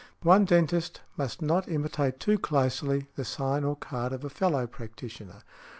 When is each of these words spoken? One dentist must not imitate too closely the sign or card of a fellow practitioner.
One 0.23 0.45
dentist 0.45 1.01
must 1.15 1.43
not 1.43 1.69
imitate 1.69 2.19
too 2.19 2.39
closely 2.39 3.05
the 3.13 3.23
sign 3.23 3.63
or 3.63 3.75
card 3.75 4.13
of 4.13 4.23
a 4.25 4.31
fellow 4.31 4.65
practitioner. 4.65 5.43